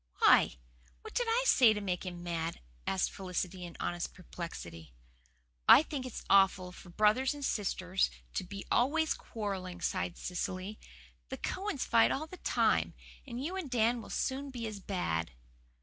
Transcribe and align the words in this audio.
"Why, 0.17 0.55
what 1.01 1.13
did 1.13 1.27
I 1.29 1.43
say 1.45 1.73
to 1.73 1.79
make 1.79 2.07
him 2.07 2.23
mad?" 2.23 2.59
asked 2.87 3.11
Felicity 3.11 3.63
in 3.65 3.77
honest 3.79 4.15
perplexity. 4.15 4.93
"I 5.69 5.83
think 5.83 6.07
it's 6.07 6.23
awful 6.27 6.71
for 6.71 6.89
brothers 6.89 7.35
and 7.35 7.45
sisters 7.45 8.09
to 8.33 8.43
be 8.43 8.65
always 8.71 9.13
quarrelling," 9.13 9.79
sighed 9.79 10.17
Cecily. 10.17 10.79
"The 11.29 11.37
Cowans 11.37 11.85
fight 11.85 12.09
all 12.09 12.25
the 12.25 12.37
time; 12.37 12.95
and 13.27 13.43
you 13.45 13.55
and 13.55 13.69
Dan 13.69 14.01
will 14.01 14.09
soon 14.09 14.49
be 14.49 14.65
as 14.65 14.79
bad." 14.79 15.33